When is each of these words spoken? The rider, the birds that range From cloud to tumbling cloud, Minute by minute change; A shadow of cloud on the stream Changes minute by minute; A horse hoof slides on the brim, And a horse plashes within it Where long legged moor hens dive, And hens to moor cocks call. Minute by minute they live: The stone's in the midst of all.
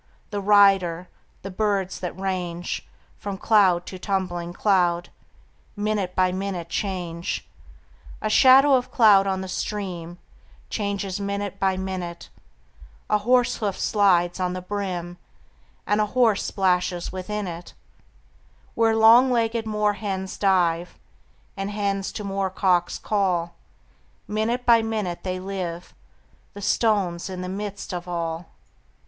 The 0.31 0.41
rider, 0.41 1.09
the 1.43 1.51
birds 1.51 1.99
that 1.99 2.19
range 2.19 2.87
From 3.19 3.37
cloud 3.37 3.85
to 3.85 3.99
tumbling 3.99 4.51
cloud, 4.51 5.09
Minute 5.75 6.15
by 6.15 6.31
minute 6.31 6.69
change; 6.69 7.47
A 8.19 8.27
shadow 8.27 8.73
of 8.73 8.89
cloud 8.89 9.27
on 9.27 9.41
the 9.41 9.47
stream 9.47 10.17
Changes 10.71 11.19
minute 11.19 11.59
by 11.59 11.77
minute; 11.77 12.29
A 13.11 13.19
horse 13.19 13.57
hoof 13.57 13.79
slides 13.79 14.39
on 14.39 14.53
the 14.53 14.61
brim, 14.63 15.19
And 15.85 16.01
a 16.01 16.07
horse 16.07 16.49
plashes 16.49 17.11
within 17.11 17.45
it 17.45 17.75
Where 18.73 18.95
long 18.95 19.29
legged 19.29 19.67
moor 19.67 19.93
hens 19.93 20.35
dive, 20.35 20.97
And 21.55 21.69
hens 21.69 22.11
to 22.13 22.23
moor 22.23 22.49
cocks 22.49 22.97
call. 22.97 23.53
Minute 24.27 24.65
by 24.65 24.81
minute 24.81 25.19
they 25.21 25.39
live: 25.39 25.93
The 26.55 26.61
stone's 26.63 27.29
in 27.29 27.41
the 27.41 27.47
midst 27.49 27.93
of 27.93 28.07
all. 28.07 28.47